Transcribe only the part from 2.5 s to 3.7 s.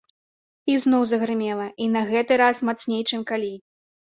мацней, чым калі.